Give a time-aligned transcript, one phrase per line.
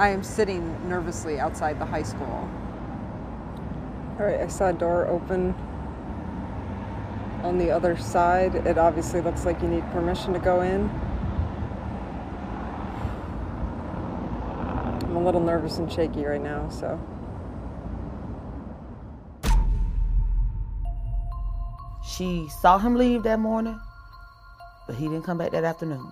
[0.00, 2.48] I am sitting nervously outside the high school.
[4.18, 5.54] All right, I saw a door open
[7.42, 8.54] on the other side.
[8.54, 10.88] It obviously looks like you need permission to go in.
[15.02, 16.98] I'm a little nervous and shaky right now, so.
[22.10, 23.78] She saw him leave that morning,
[24.86, 26.10] but he didn't come back that afternoon.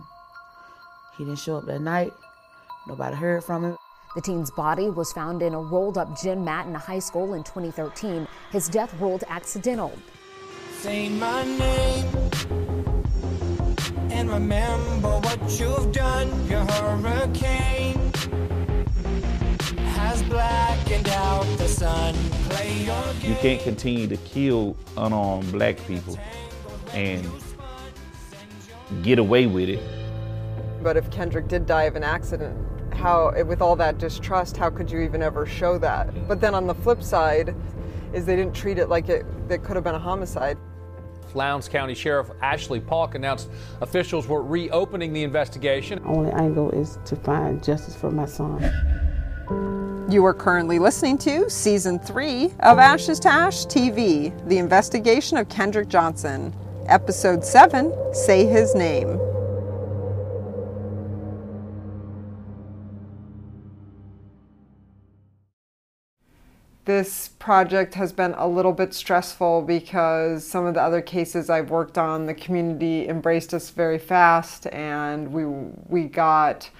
[1.16, 2.12] He didn't show up that night.
[2.88, 3.76] Nobody heard from him.
[4.14, 7.34] The teen's body was found in a rolled up gym mat in a high school
[7.34, 8.26] in 2013.
[8.50, 9.92] His death ruled accidental.
[10.78, 12.06] Say my name
[14.10, 16.28] and remember what you've done.
[16.48, 18.10] Your hurricane
[19.94, 22.14] has blackened out the sun.
[22.48, 26.18] Play your You can't continue to kill unarmed black people
[26.94, 27.30] and
[29.02, 29.82] get away with it.
[30.82, 32.56] But if Kendrick did die of an accident,
[32.98, 36.28] how, with all that distrust, how could you even ever show that?
[36.28, 37.54] But then on the flip side,
[38.12, 40.58] is they didn't treat it like it, it could have been a homicide.
[41.34, 43.50] Lowndes County Sheriff Ashley Paulk announced
[43.80, 46.00] officials were reopening the investigation.
[46.04, 48.62] Only angle is to find justice for my son.
[50.10, 55.50] You are currently listening to season three of Ashes to Ash TV, the investigation of
[55.50, 56.54] Kendrick Johnson.
[56.86, 59.20] Episode seven Say His Name.
[66.88, 71.68] This project has been a little bit stressful because some of the other cases I've
[71.68, 75.44] worked on, the community embraced us very fast and we,
[75.86, 76.70] we got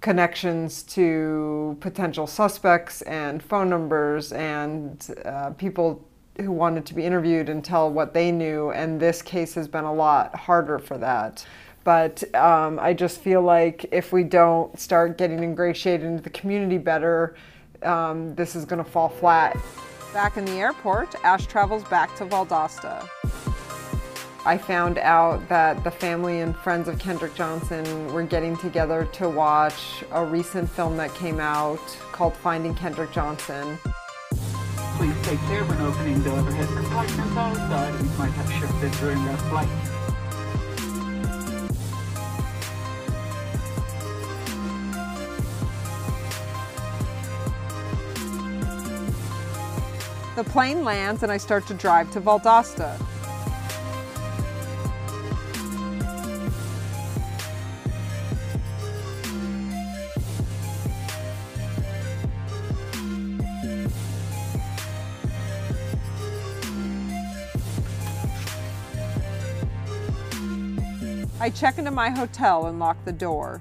[0.00, 6.04] connections to potential suspects and phone numbers and uh, people
[6.38, 8.72] who wanted to be interviewed and tell what they knew.
[8.72, 11.46] And this case has been a lot harder for that.
[11.84, 16.78] But um, I just feel like if we don't start getting ingratiated into the community
[16.78, 17.36] better,
[17.82, 19.56] um, this is going to fall flat.
[20.12, 23.08] Back in the airport, Ash travels back to Valdosta.
[24.46, 29.28] I found out that the family and friends of Kendrick Johnson were getting together to
[29.28, 31.78] watch a recent film that came out
[32.10, 33.78] called Finding Kendrick Johnson.
[34.96, 37.94] Please take care when opening the overhead compartments outside.
[37.94, 40.09] Items might have shifted during that flight.
[50.36, 52.98] The plane lands and I start to drive to Valdosta.
[71.42, 73.60] I check into my hotel and lock the door.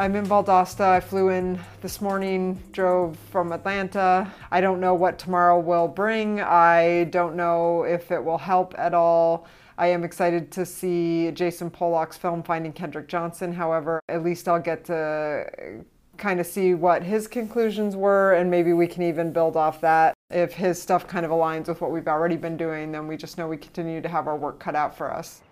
[0.00, 0.80] I'm in Valdosta.
[0.80, 4.32] I flew in this morning, drove from Atlanta.
[4.50, 6.40] I don't know what tomorrow will bring.
[6.40, 9.46] I don't know if it will help at all.
[9.76, 13.52] I am excited to see Jason Pollock's film Finding Kendrick Johnson.
[13.52, 15.84] However, at least I'll get to
[16.16, 20.14] kind of see what his conclusions were and maybe we can even build off that.
[20.30, 23.36] If his stuff kind of aligns with what we've already been doing, then we just
[23.36, 25.42] know we continue to have our work cut out for us.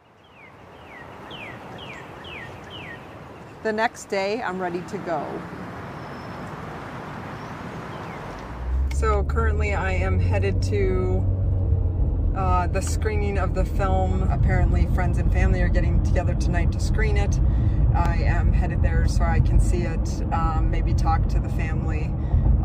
[3.65, 5.27] The next day, I'm ready to go.
[8.95, 11.25] So currently, I am headed to
[12.37, 14.23] uh, the screening of the film.
[14.31, 17.41] Apparently, friends and family are getting together tonight to screen it.
[17.97, 22.13] I am headed there so I can see it, um, maybe talk to the family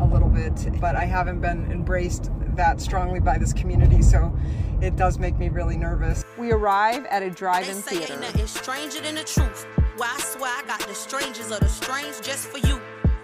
[0.00, 0.80] a little bit.
[0.80, 4.32] But I haven't been embraced that strongly by this community, so
[4.80, 6.24] it does make me really nervous.
[6.38, 8.16] We arrive at a drive-in theater.
[9.96, 10.00] Stranger than the truth.
[10.00, 12.80] Why I swear I got the strangers of the strange just for you.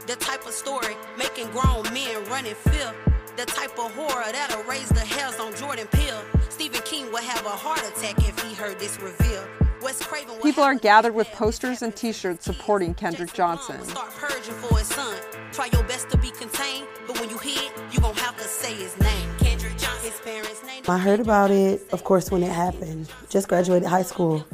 [0.06, 2.94] The type of story making grown men run in fear.
[3.36, 6.22] The type of horror that'll raise the hairs on Jordan Peele.
[6.48, 9.44] Stephen King would have a heart attack if he heard this reveal.
[9.82, 13.82] Wes Craven People are gathered with posters and t-shirts supporting Kendrick Johnson.
[13.84, 15.16] start purging for his son.
[15.52, 18.44] Try your best to be contained, but when you hear it, you gon' have to
[18.44, 19.30] say his name.
[19.38, 20.82] Kendrick Johnson, his parents' name.
[20.88, 23.08] I heard about it, of course, when it happened.
[23.30, 24.46] Just graduated high school.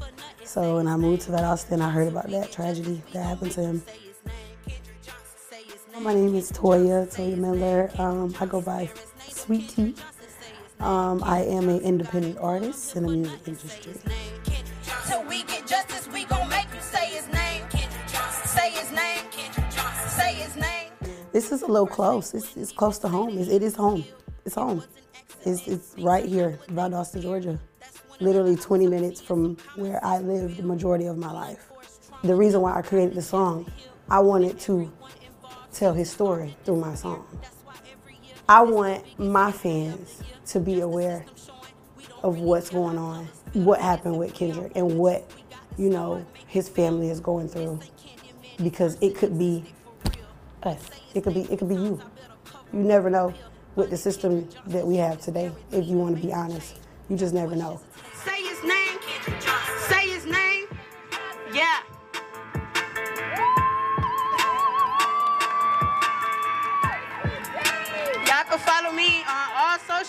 [0.56, 3.82] So when I moved to Valdosta, I heard about that tragedy that happened to him.
[6.00, 7.90] My name is Toya, Toya Miller.
[7.98, 8.88] Um, I go by
[9.28, 9.94] Sweet T.
[10.80, 13.92] Um, I am an independent artist in the music industry.
[15.06, 17.62] Till we get justice, we gon' make you say his name.
[18.46, 19.24] Say his name.
[20.08, 20.90] Say his name.
[21.32, 22.32] This is a little close.
[22.32, 23.36] It's, it's close to home.
[23.36, 24.06] It's, it is home.
[24.46, 24.82] It's home.
[25.44, 27.60] It's, it's right here, Valdosta, Georgia.
[28.20, 31.70] Literally 20 minutes from where I lived the majority of my life.
[32.22, 33.70] The reason why I created the song
[34.08, 34.92] I wanted to
[35.72, 37.26] tell his story through my song.
[38.48, 41.26] I want my fans to be aware
[42.22, 45.28] of what's going on, what happened with Kendrick, and what,
[45.76, 47.80] you know, his family is going through.
[48.62, 49.64] Because it could be
[50.62, 50.88] us.
[51.14, 52.00] It could be it could be you.
[52.72, 53.34] You never know
[53.74, 56.78] with the system that we have today, if you want to be honest.
[57.08, 57.80] You just never know.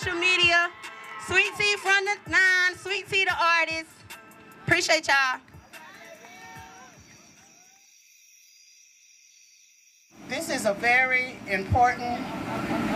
[0.08, 0.70] Social media.
[1.26, 3.90] Sweet T from the nine, Sweet T the artist.
[4.66, 5.40] Appreciate y'all.
[10.28, 12.20] This is a very important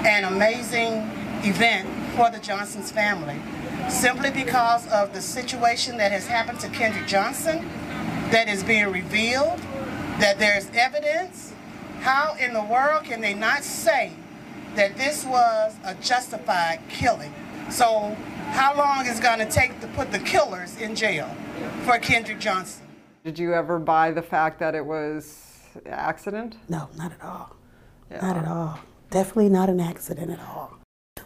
[0.06, 1.10] and amazing
[1.44, 1.86] event
[2.16, 3.36] for the Johnson's family,
[3.90, 7.58] simply because of the situation that has happened to Kendrick Johnson,
[8.30, 9.58] that is being revealed,
[10.18, 11.52] that there's evidence.
[12.00, 14.12] How in the world can they not say
[14.74, 17.32] that this was a justified killing?
[17.70, 18.16] So,
[18.50, 21.34] how long is it going to take to put the killers in jail
[21.84, 22.86] for Kendrick Johnson?
[23.24, 26.56] Did you ever buy the fact that it was accident?
[26.68, 27.56] No, not at all.
[28.10, 28.78] Not at all.
[29.10, 30.78] Definitely not an accident at all.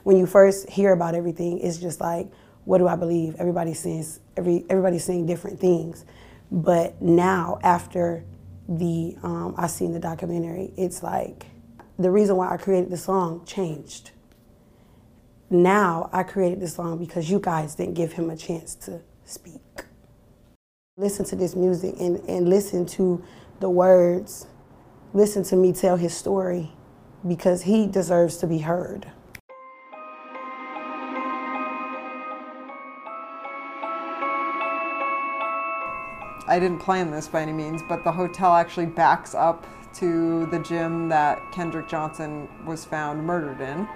[0.02, 2.30] When you first hear about everything, it's just like,
[2.64, 3.36] what do I believe?
[3.38, 4.04] Everybody saying
[4.36, 6.04] every everybody's saying different things.
[6.50, 8.24] But now, after
[8.68, 11.46] the um, I seen the documentary, it's like
[11.98, 14.10] the reason why I created the song changed.
[15.48, 19.60] Now I created the song because you guys didn't give him a chance to speak.
[20.96, 23.22] Listen to this music and, and listen to
[23.60, 24.46] the words.
[25.12, 26.72] Listen to me tell his story
[27.26, 29.10] because he deserves to be heard.
[36.56, 39.66] I didn't plan this by any means, but the hotel actually backs up
[39.96, 43.86] to the gym that Kendrick Johnson was found murdered in.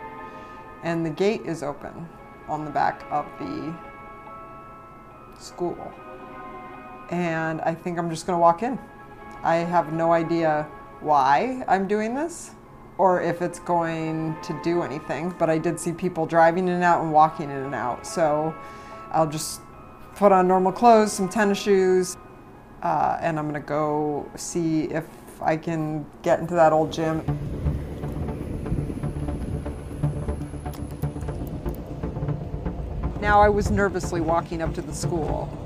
[0.83, 2.07] And the gate is open
[2.49, 3.75] on the back of the
[5.39, 5.91] school.
[7.09, 8.79] And I think I'm just going to walk in.
[9.43, 10.69] I have no idea
[11.01, 12.51] why I'm doing this
[12.99, 16.85] or if it's going to do anything, but I did see people driving in and
[16.85, 18.07] out and walking in and out.
[18.07, 18.55] So
[19.13, 19.63] I'll just
[20.15, 22.19] put on normal clothes, some tennis shoes,
[22.83, 25.05] uh, and I'm gonna go see if
[25.43, 27.25] I can get into that old gym.
[33.21, 35.60] Now I was nervously walking up to the school.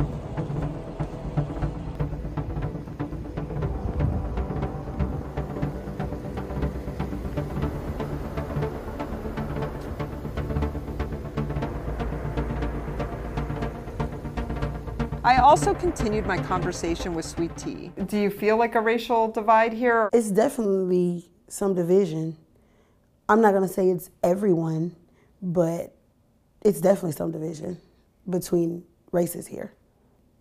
[15.24, 17.90] I also continued my conversation with Sweet T.
[18.08, 20.10] Do you feel like a racial divide here?
[20.12, 22.36] It's definitely some division.
[23.26, 24.94] I'm not gonna say it's everyone,
[25.40, 25.96] but
[26.62, 27.78] it's definitely some division
[28.28, 29.72] between races here.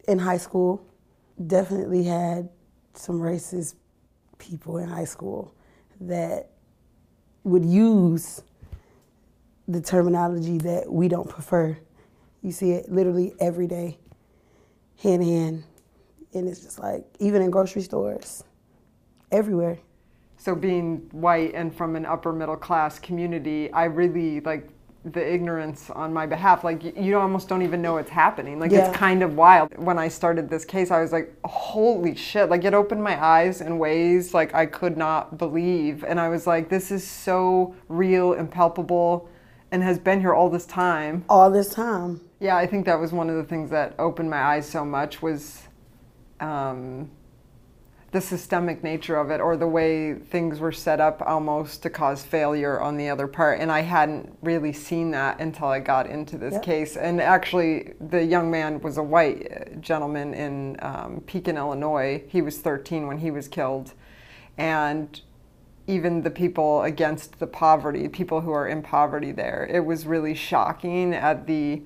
[0.10, 0.86] In high school,
[1.48, 2.50] definitely had
[2.94, 3.76] some racist
[4.38, 5.56] people in high school
[6.02, 6.50] that
[7.46, 8.42] would use
[9.66, 11.78] the terminology that we don't prefer.
[12.42, 13.98] You see it literally every day,
[15.02, 15.64] hand in hand.
[16.34, 18.44] And it's just like, even in grocery stores,
[19.32, 19.78] everywhere.
[20.38, 24.68] So being white and from an upper middle class community, I really like
[25.06, 26.64] the ignorance on my behalf.
[26.64, 28.60] Like you almost don't even know it's happening.
[28.60, 28.88] Like Yeah.
[28.88, 29.70] it's kind of wild.
[29.78, 32.50] When I started this case, I was like, holy shit.
[32.50, 36.04] Like it opened my eyes in ways like I could not believe.
[36.04, 39.30] And I was like, this is so real and palpable
[39.72, 41.26] and has been here all this time.
[41.28, 42.22] All this time.
[42.44, 45.22] Yeah, I think that was one of the things that opened my eyes so much
[45.22, 45.62] was
[46.42, 47.10] um,
[48.12, 52.22] the systemic nature of it or the way things were set up almost to cause
[52.22, 53.62] failure on the other part.
[53.62, 56.64] And I hadn't really seen that until I got into this Yep.
[56.64, 56.98] case.
[56.98, 62.24] And actually, the young man was a white uh, gentleman in um, Pekin, Illinois.
[62.28, 63.94] He was 13 when he was killed.
[64.58, 65.22] And
[65.88, 70.36] even the people against the poverty, people who are in poverty there, it was really
[70.36, 71.84] shocking at the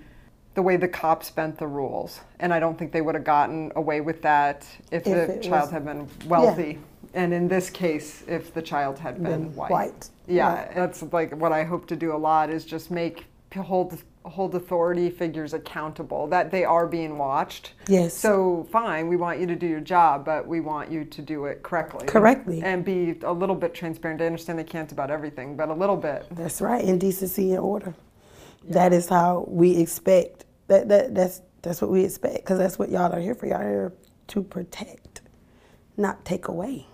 [0.57, 2.19] the way the cops bent the rules.
[2.39, 5.65] And I don't think they would have gotten away with that if, If the child
[5.65, 6.79] was- had been wealthy.
[7.13, 9.69] And in this case, if the child had been, Been white.
[9.69, 10.09] white.
[10.25, 10.75] Yeah, Right.
[10.75, 15.09] that's like what I hope to do a lot is just make hold hold authority
[15.11, 17.73] figures accountable that they are being watched.
[17.87, 18.13] Yes.
[18.15, 21.45] So fine, we want you to do your job, but we want you to do
[21.45, 22.05] it correctly.
[22.07, 22.61] Correctly.
[22.63, 24.21] And be a little bit transparent.
[24.21, 26.25] I understand they can't about everything, but a little bit.
[26.31, 27.93] That's right, in decency and order.
[28.69, 30.43] That is how we expect.
[30.67, 33.47] That, that that's that's what we expect because that's what y'all are here for.
[33.47, 33.93] Y'all are here
[34.27, 35.21] to protect,
[35.95, 36.87] not take away.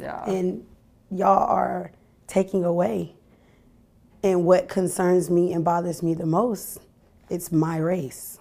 [0.00, 0.24] Yeah.
[0.26, 0.64] And
[1.10, 1.92] y'all are
[2.26, 3.14] taking away.
[4.22, 6.78] And what concerns me and bothers me the most,
[7.28, 8.38] it's my race.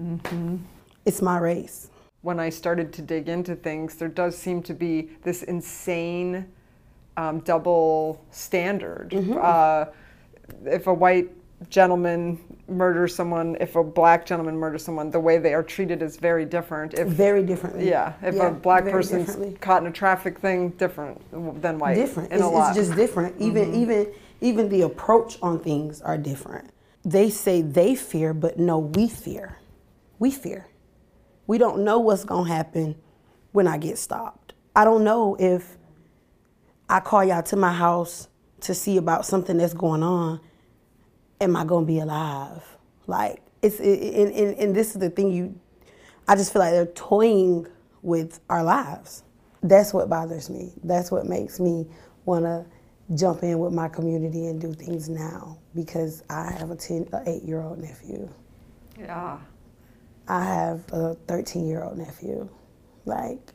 [0.00, 0.56] Mm-hmm.
[1.04, 1.90] It's my race.
[2.22, 6.46] When I started to dig into things, there does seem to be this insane
[7.16, 9.10] um, double standard.
[9.10, 9.36] Mhm.
[9.36, 9.90] Uh,
[10.64, 11.30] if a white
[11.70, 16.16] gentleman murders someone, if a black gentleman murders someone, the way they are treated is
[16.16, 16.94] very different.
[16.94, 17.88] If, Very differently.
[17.88, 21.20] Yeah, if Yeah, a black person's caught in a traffic thing, different
[21.62, 21.94] than white.
[21.94, 22.32] different.
[22.32, 23.34] It's, it's just different.
[23.40, 23.74] Even Mhm.
[23.76, 24.06] even
[24.40, 26.70] even the approach on things are different.
[27.04, 29.58] They say they fear, but no, we fear.
[30.18, 30.66] We fear.
[31.46, 32.96] We don't know what's gonna happen
[33.52, 34.54] when I get stopped.
[34.76, 35.78] I don't know if
[36.88, 38.28] I call y'all to my house
[38.60, 40.40] to see about something that's going on.
[41.40, 42.62] Am I gonna be alive?
[43.06, 45.58] Like it's it, and, and, and this is the thing you.
[46.26, 47.66] I just feel like they're toying
[48.02, 49.24] with our lives.
[49.62, 50.72] That's what bothers me.
[50.84, 51.86] That's what makes me
[52.24, 52.64] want to
[53.14, 57.22] jump in with my community and do things now because I have a 10, a
[57.28, 58.28] 8 year old nephew.
[58.98, 59.38] yeah.
[60.26, 62.48] I have a 13 year old nephew.
[63.04, 63.52] Like,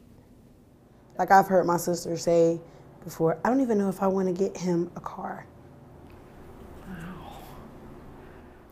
[1.18, 2.60] like I've heard my sister say
[3.04, 5.48] before, I don't even know if I want to get him a car.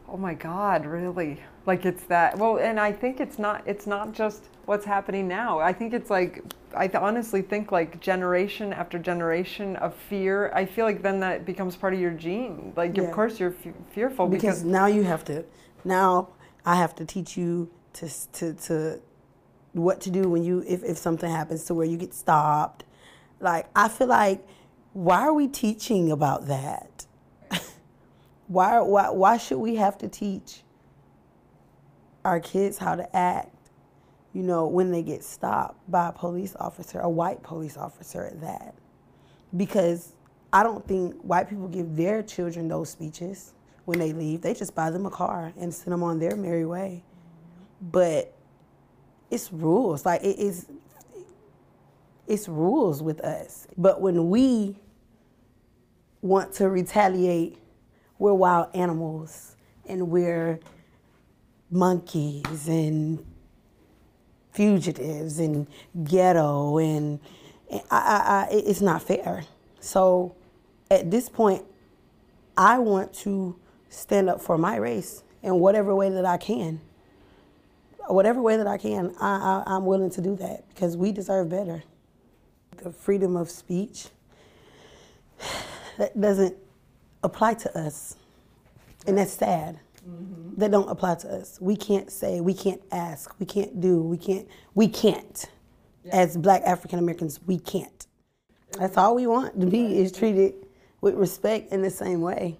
[0.10, 1.42] Oh my God, really?
[1.66, 2.38] Like it's that?
[2.38, 3.64] Well, and I think it's not.
[3.66, 5.60] It's not just what's happening now.
[5.60, 6.44] I think it's like
[6.76, 10.52] I honestly think like generation after generation of fear.
[10.54, 12.74] I feel like then that becomes part of your gene.
[12.76, 13.04] Like Yeah.
[13.04, 15.44] of course you're f- fearful because because, now you have to
[15.84, 16.30] now
[16.66, 19.02] i have to teach you to to to
[19.74, 22.84] what to do when you if, if something happens to where you get stopped
[23.40, 24.46] like i feel like
[24.94, 26.97] why are we teaching about that
[28.48, 30.64] why why why should we have to teach
[32.26, 33.56] our kids how to act
[34.34, 38.42] you know when they get stopped by a police officer a white police officer at
[38.42, 38.74] that
[39.56, 40.14] because
[40.52, 43.54] I don't think white people give their children those speeches
[43.86, 44.42] when they leave.
[44.42, 47.04] They just buy them a car and send them on their merry way.
[47.82, 48.34] But
[49.30, 50.06] it's rules.
[50.06, 50.68] Like it is
[52.28, 53.68] it's rules with us.
[53.78, 54.80] But when we
[56.22, 57.58] want to retaliate,
[58.20, 59.56] we're wild animals
[59.88, 60.60] and we're
[61.70, 63.26] monkeys and
[64.52, 65.68] fugitives and
[66.04, 67.20] ghetto and,
[67.70, 69.44] and I, I, I, it's not fair.
[69.80, 70.36] So
[70.90, 71.64] at this point,
[72.58, 73.56] I want to
[73.90, 76.82] stand up for my race in whatever way that I can.
[78.08, 81.50] Whatever way that I can, I, I, I'm willing to do that because we deserve
[81.50, 81.84] better.
[82.78, 84.08] The freedom of speech
[85.98, 86.56] that doesn't
[87.28, 88.16] apply to us,
[89.06, 89.80] and that's sad.
[90.10, 90.60] Mm-hmm.
[90.60, 91.60] That don't apply to us.
[91.62, 95.50] We can't say, we can't ask, we can't do, we can't, we can't.
[96.12, 98.08] As Black African Americans, we can't.
[98.80, 100.54] That's all we want to be is treated
[101.02, 102.58] with respect in the same way.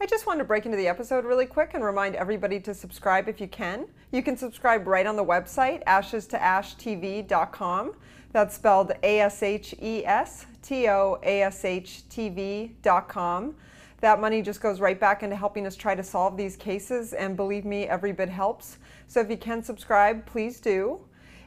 [0.00, 3.28] I just wanted to break into the episode really quick and remind everybody to subscribe
[3.28, 3.86] if you can.
[4.12, 7.94] You can subscribe right on the website, ashes to ashtv.com.
[8.32, 13.54] That's spelled A S H E S T O A S H TV.com.
[14.00, 17.36] That money just goes right back into helping us try to solve these cases, and
[17.36, 18.78] believe me, every bit helps.
[19.06, 21.00] So if you can subscribe, please do.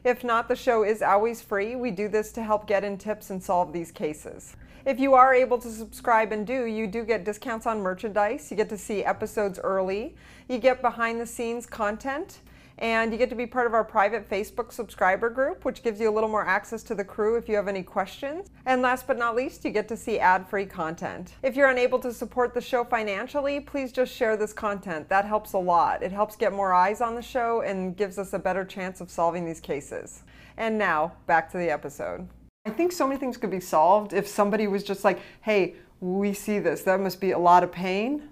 [0.03, 1.75] If not, the show is always free.
[1.75, 4.55] We do this to help get in tips and solve these cases.
[4.85, 8.49] If you are able to subscribe and do, you do get discounts on merchandise.
[8.49, 10.15] You get to see episodes early.
[10.47, 12.39] You get behind the scenes content.
[12.79, 16.09] And you get to be part of our private Facebook subscriber group, which gives you
[16.09, 18.49] a little more access to the crew if you have any questions.
[18.67, 21.33] And last but not least, you get to see ad free content.
[21.41, 25.09] If you're unable to support the show financially, please just share this content.
[25.09, 26.03] That helps a lot.
[26.03, 29.09] It helps get more eyes on the show and gives us a better chance of
[29.09, 30.23] solving these cases.
[30.55, 32.27] And now, back to the episode.
[32.65, 36.33] I think so many things could be solved if somebody was just like, hey, we
[36.33, 36.83] see this.
[36.83, 38.29] That must be a lot of pain.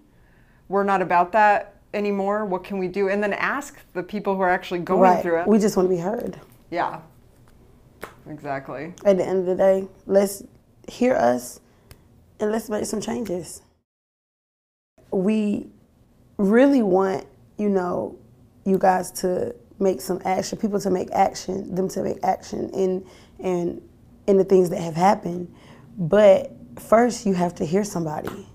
[0.67, 2.45] We're not about that anymore.
[2.45, 3.09] What can we do?
[3.09, 5.21] And then ask the people who are actually going right.
[5.21, 5.47] through it.
[5.47, 6.39] We just want to be heard.
[6.69, 7.01] yeah.
[8.27, 8.93] Exactly.
[9.05, 10.43] At the end of the day, let's
[10.87, 11.59] hear us
[12.39, 13.61] and let's make some changes.
[15.11, 15.67] We
[16.37, 17.25] really want,
[17.57, 18.17] you know,
[18.65, 23.05] you guys to make some action, people to make action, them to make action in
[23.39, 23.81] in
[24.27, 25.53] in the things that have happened.
[25.97, 28.47] But first you have to hear somebody.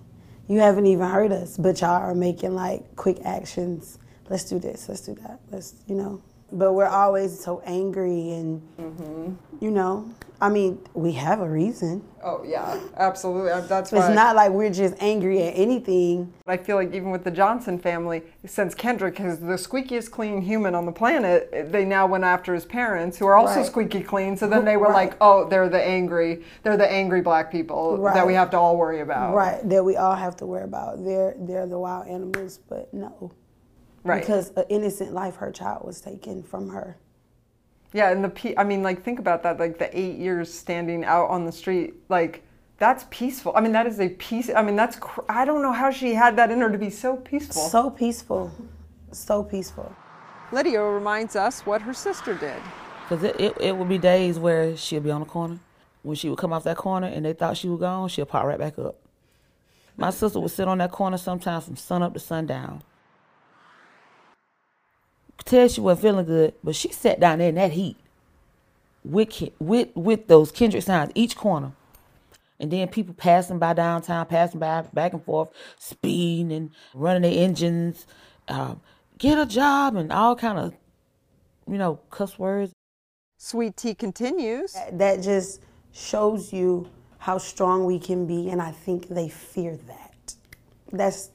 [0.51, 4.01] You haven't even heard us, but y'all are making like quick actions.
[4.29, 5.39] Let's do this, let's do that.
[5.53, 6.21] Let's, you know.
[6.53, 8.63] But we're always so angry and
[9.61, 12.03] you know, I mean, we have a reason.
[12.25, 13.51] Oh yeah, absolutely.
[13.51, 16.33] Uh, That's It's not like we're just angry at anything.
[16.47, 20.75] I feel like even with the Johnson family, since Kendrick is the squeakiest clean human
[20.75, 23.67] on the planet, they now went after his parents, who are also Right.
[23.67, 24.37] squeaky clean.
[24.37, 25.11] So then they were Right.
[25.11, 28.77] like, "Oh, they're the angry, they're the angry black people that we have to all
[28.77, 31.05] worry about." Right, that we all have to worry about.
[31.05, 33.31] They're they're the wild animals, but no.
[34.03, 34.21] Right.
[34.21, 36.97] Because an innocent life, her child was taken from her.
[37.93, 39.59] Yeah, and the pe- I mean, like think about that.
[39.59, 42.43] Like the eight years standing out on the street, like
[42.79, 43.53] that's peaceful.
[43.55, 44.49] I mean, that is a peace.
[44.55, 46.91] I mean, that's cr- I don't know how she had that in her to be
[46.91, 47.63] so peaceful.
[47.69, 48.53] So peaceful,
[49.13, 49.93] so peaceful.
[50.53, 52.57] Lydia reminds us what her sister did.
[53.09, 55.59] Because it, it, it would be days where she'll be on the corner.
[56.03, 58.45] When she would come off that corner and they thought she was gone, she'll pop
[58.45, 58.97] right back up.
[59.97, 62.83] My sister would sit on that corner sometimes from sun up to sundown.
[65.41, 67.97] Could tell she wasn't feeling good, but she sat down there in that heat
[69.03, 71.73] with, with, with those Kendrick signs, each corner.
[72.59, 77.43] And then people passing by downtown, passing by back and forth, speeding and running their
[77.43, 78.07] engines,
[78.49, 78.75] uh,
[79.17, 80.75] get a job and all kind of,
[81.67, 82.75] you know, cuss words.
[83.39, 84.77] Sweet T continues.
[84.93, 90.35] That just shows you how strong we can be, and I think they fear that.
[90.93, 91.31] That's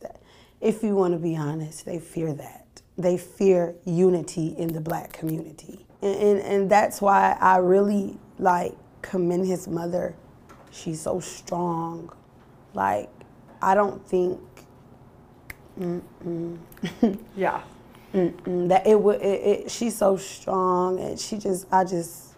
[0.62, 2.65] if you want to be honest, they fear that.
[2.98, 8.74] They fear unity in the black community, and and, and that's why I really like
[9.02, 10.16] commend his mother.
[10.72, 12.12] She's so strong.
[12.74, 13.10] Like
[13.62, 14.40] I don't think.
[15.80, 16.58] Mm-mm.
[17.36, 17.62] yeah.
[18.14, 19.22] Mm-mm, that it would.
[19.22, 21.68] It, it, she's so strong, and she just.
[21.72, 22.36] I just.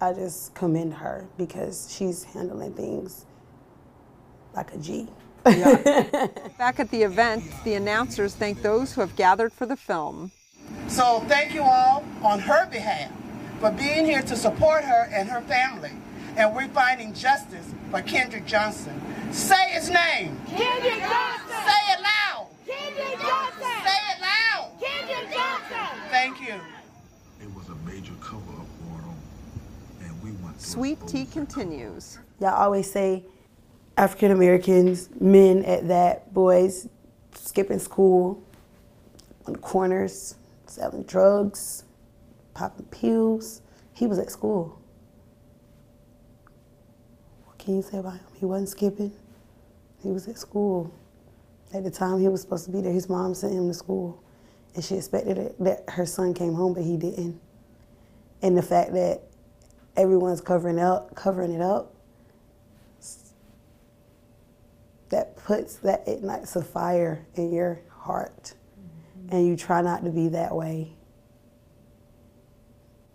[0.00, 3.24] I just commend her because she's handling things
[4.54, 5.08] like a G.
[6.58, 10.32] Back at the event, the announcers thank those who have gathered for the film.
[10.88, 13.12] So thank you all on her behalf
[13.60, 15.92] for being here to support her and her family.
[16.36, 19.00] And we're finding justice for Kendrick Johnson.
[19.30, 20.36] Say his name.
[20.48, 21.48] Kendrick Johnson!
[21.48, 22.48] Say it loud.
[22.66, 23.62] Kendrick Johnson!
[23.84, 24.70] Say it loud.
[24.80, 26.00] Kendrick Johnson!
[26.10, 26.54] Thank you.
[27.40, 29.16] It was a major cover up going on,
[30.02, 32.18] and we went Sweet T continues.
[32.40, 33.22] Y'all always say
[33.96, 36.88] African Americans, men at that, boys
[37.34, 38.42] skipping school
[39.46, 40.34] on the corners,
[40.66, 41.84] selling drugs,
[42.54, 43.62] popping pills.
[43.94, 44.80] He was at school.
[47.44, 48.26] What can you say about him?
[48.38, 49.12] He wasn't skipping.
[50.02, 50.92] He was at school.
[51.72, 54.22] At the time he was supposed to be there, his mom sent him to school.
[54.74, 57.40] And she expected that her son came home, but he didn't.
[58.42, 59.22] And the fact that
[59.96, 61.94] everyone's covering up, covering it up,
[65.08, 68.54] that puts that ignites a fire in your heart.
[68.80, 69.36] Mm-hmm.
[69.36, 70.92] And you try not to be that way.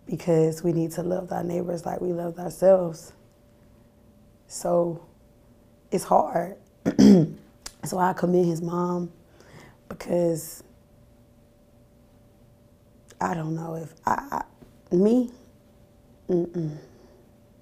[0.06, 3.12] Because we need to love our neighbors like we love ourselves.
[4.48, 5.04] So
[5.90, 6.56] it's hard.
[7.84, 9.10] So i commend his mom
[9.88, 10.62] because
[13.20, 14.44] i don't know if i,
[14.92, 15.32] I me?
[16.30, 16.76] Mm-mm.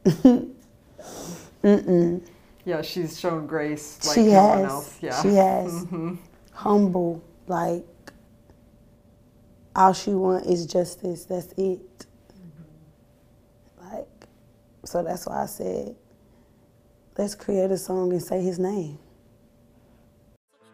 [1.64, 2.29] Mm-mm
[2.64, 4.98] Yeah, she's shown grace like she no one else.
[5.02, 5.22] Yeah.
[5.22, 5.86] She has.
[5.86, 6.18] Mhm.
[6.52, 7.22] Humble.
[7.48, 7.86] Like
[9.76, 11.24] all she want is justice.
[11.26, 12.06] That's it.
[13.80, 14.08] Like
[14.84, 15.96] so that's why I said
[17.18, 18.98] let's create a song and say his name.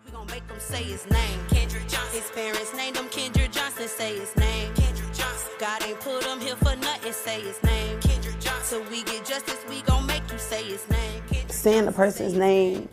[0.04, 1.40] We gon' make him say his name.
[1.50, 2.20] Kendrick Johnson.
[2.22, 3.88] His parents named him Kendrick Johnson.
[3.88, 4.74] Say his name.
[4.74, 5.50] Kendrick Johnson.
[5.60, 7.12] God ain't put him here for nothing.
[7.12, 8.00] Say his name.
[8.00, 8.84] Kendrick Johnson.
[8.84, 9.58] So we get justice.
[9.68, 11.22] We gon' make you say his name.
[11.66, 12.88] Saying a person's name,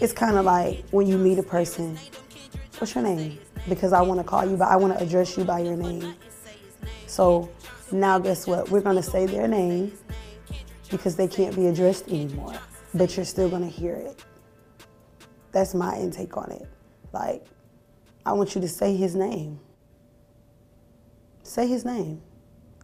[0.00, 1.96] it's kind of like when you meet a person,
[2.78, 3.38] what's your name?
[3.68, 6.16] Because I want to call you, but I want to address you by your name.
[7.06, 7.48] So
[7.92, 8.68] now, guess what?
[8.68, 9.92] We're going to say their name
[10.90, 12.54] because they can't be addressed anymore,
[12.94, 14.24] but you're still going to hear it.
[15.52, 16.66] That's my intake on it.
[17.12, 17.46] Like,
[18.26, 19.60] I want you to say his name.
[21.44, 22.22] Say his name.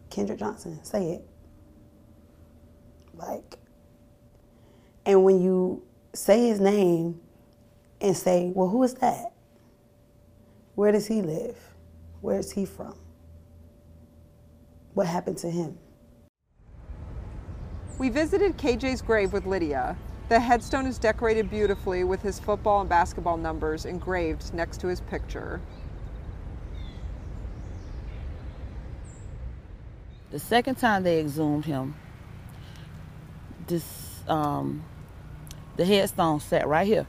[0.08, 0.78] Kendrick Johnson.
[0.84, 1.28] Say it.
[3.14, 3.58] Like,
[5.06, 5.82] and when you
[6.14, 7.20] say his name
[8.00, 9.32] and say, well, who is that?
[10.74, 11.56] Where does he live?
[12.20, 12.96] Where is he from?
[14.94, 15.78] What happened to him?
[17.98, 19.96] We visited KJ's grave with Lydia.
[20.28, 25.00] The headstone is decorated beautifully with his football and basketball numbers engraved next to his
[25.02, 25.60] picture.
[30.30, 31.94] The second time they exhumed him,
[33.68, 33.84] this
[34.26, 34.82] um,
[35.76, 37.06] the headstone sat right here.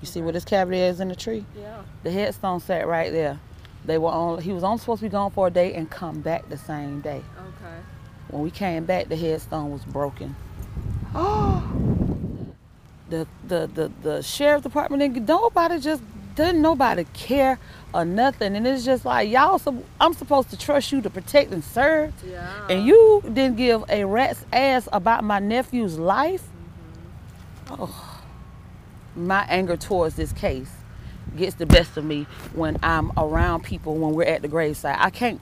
[0.00, 1.44] You see where this cavity is in the tree?
[1.58, 1.82] Yeah.
[2.02, 3.38] The headstone sat right there.
[3.84, 4.40] They were on.
[4.40, 7.00] He was only supposed to be gone for a day and come back the same
[7.00, 7.22] day.
[7.38, 7.76] Okay.
[8.28, 10.34] When we came back, the headstone was broken.
[11.14, 11.62] Oh.
[13.10, 16.02] the, the the the sheriff department and nobody just
[16.34, 17.58] didn't nobody care
[17.92, 21.52] or nothing and it's just like y'all so i'm supposed to trust you to protect
[21.52, 22.66] and serve Yeah.
[22.68, 26.42] and you didn't give a rat's ass about my nephew's life
[27.70, 28.22] oh
[29.16, 30.70] my anger towards this case
[31.36, 34.96] gets the best of me when i'm around people when we're at the gravesite.
[34.98, 35.40] i can't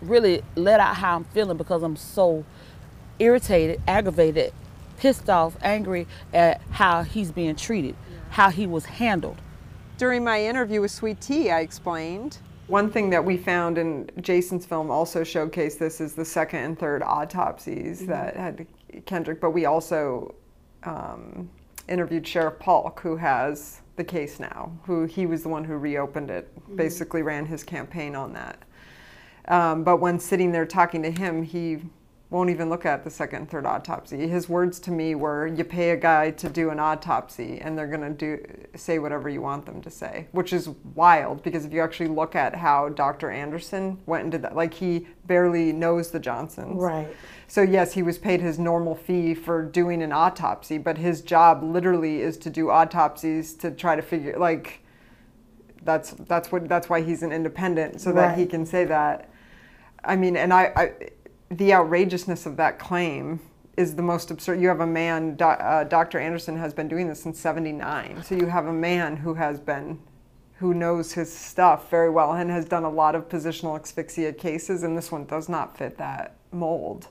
[0.00, 2.44] really let out how i'm feeling because i'm so
[3.18, 4.52] irritated aggravated
[4.98, 7.94] pissed off angry at how he's being treated
[8.30, 9.40] how he was handled
[9.98, 12.38] During my interview with Sweet T, I explained.
[12.68, 16.78] One thing that we found in Jason's film also showcased this is the second and
[16.78, 18.10] third autopsies mm-hmm.
[18.10, 18.66] that had
[19.06, 20.36] Kendrick, but we also
[20.84, 21.50] um,
[21.88, 26.30] interviewed Sheriff Paulk, who has the case now, who he was the one who reopened
[26.30, 28.62] it, basically ran his campaign on that.
[29.48, 31.80] Um, but when sitting there talking to him, he
[32.30, 34.28] won't even look at the second and third autopsy.
[34.28, 37.86] His words to me were, "You pay a guy to do an autopsy, and they're
[37.86, 38.38] gonna do
[38.74, 42.36] say whatever you want them to say," which is wild because if you actually look
[42.36, 43.30] at how Dr.
[43.30, 46.82] Anderson went into that, like he barely knows the Johnsons.
[46.82, 47.08] Right.
[47.46, 51.62] So yes, he was paid his normal fee for doing an autopsy, but his job
[51.62, 54.80] literally is to do autopsies to try to figure like
[55.82, 59.30] that's that's what that's why he's an independent so that he can say that.
[60.04, 60.92] I mean, and I, I
[61.50, 63.40] the outrageousness of that claim
[63.76, 64.60] is the most absurd.
[64.60, 66.18] You have a man, Do, uh, Dr.
[66.18, 68.22] Anderson has been doing this since '79.
[68.24, 70.00] So you have a man who has been,
[70.58, 74.82] who knows his stuff very well and has done a lot of positional asphyxia cases,
[74.82, 77.08] and this one does not fit that mold.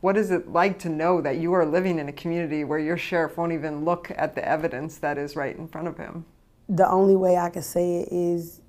[0.00, 2.96] What is it like to know that you are living in a community where your
[2.96, 6.24] sheriff won't even look at the evidence that is right in front of him?
[6.70, 8.62] The only way I can say it is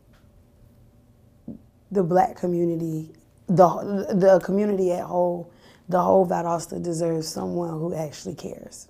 [1.90, 3.14] the black community,
[3.56, 5.52] the the community at whole,
[5.90, 8.88] the whole Valdosta deserves someone who actually cares.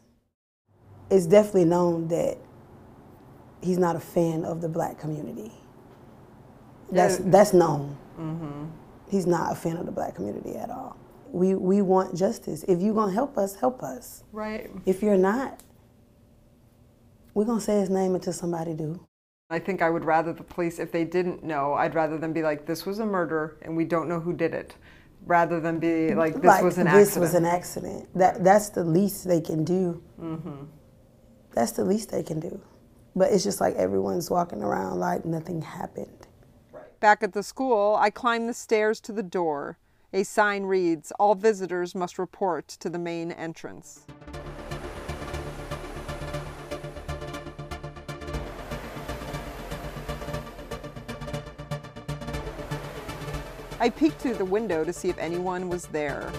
[1.09, 2.37] It's definitely known that
[3.61, 5.51] he's not a fan of the black community.
[6.91, 7.97] That's that's known.
[8.19, 8.65] Mm-hmm.
[9.09, 10.97] He's not a fan of the black community at all.
[11.31, 12.63] We we want justice.
[12.67, 14.23] If you're gonna help us, help us.
[14.31, 14.69] Right.
[14.85, 15.61] If you're not,
[17.33, 19.05] we're gonna say his name until somebody do.
[19.51, 22.41] I think I would rather the police, if they didn't know, I'd rather them be
[22.41, 24.75] like, this was a murder and we don't know who did it,
[25.25, 27.21] rather than be like, this was an this accident.
[27.21, 28.09] was an accident.
[28.15, 30.01] That that's the least they can do.
[30.19, 30.63] Mm-hmm.
[31.53, 32.61] That's the least they can do.
[33.13, 36.27] But it's just like everyone's walking around like nothing happened.
[37.01, 39.77] Back at the school, I climb the stairs to the door.
[40.13, 44.05] A sign reads, All visitors must report to the main entrance.
[53.81, 56.31] I peeked through the window to see if anyone was there.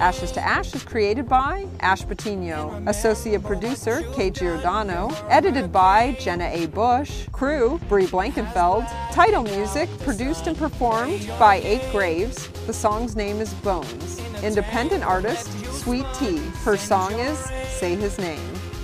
[0.00, 6.44] Ashes to Ash is created by Ash Patino, associate producer Kate Giordano, edited by Jenna
[6.44, 6.66] A.
[6.68, 12.48] Bush, crew Brie Blankenfeld, title music produced and performed by Eight Graves.
[12.66, 14.20] The song's name is Bones.
[14.42, 15.50] Independent artist
[15.86, 16.38] Sweet T.
[16.64, 18.40] Her song is Say His Name.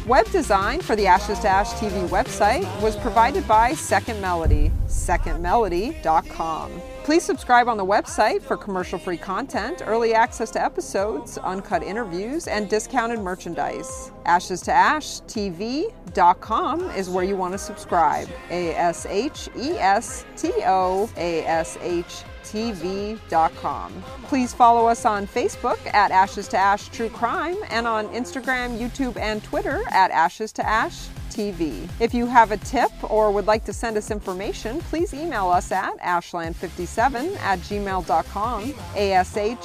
[0.06, 6.72] Web design for the Ashes to Ash TV website was provided by Second Melody, secondmelody.com.
[7.04, 12.48] Please subscribe on the website for commercial free content, early access to episodes, uncut interviews,
[12.48, 14.12] and discounted merchandise.
[14.26, 18.28] Ashes to Ash TV.com is where you want to subscribe.
[18.50, 23.92] A S H E S T O A S H TV.com.
[24.24, 29.16] Please follow us on Facebook at Ashes to Ash True Crime and on Instagram, YouTube,
[29.16, 31.88] and Twitter at Ashes to Ash TV.
[31.98, 35.72] If you have a tip or would like to send us information, please email us
[35.72, 39.62] at ashland57 at gmail.com, A-S-H-L-A-N-D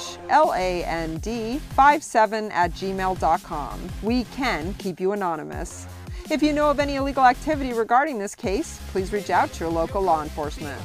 [1.58, 3.80] 57 at gmail.com.
[4.02, 5.86] We can keep you anonymous.
[6.30, 9.72] If you know of any illegal activity regarding this case, please reach out to your
[9.72, 10.80] local law enforcement.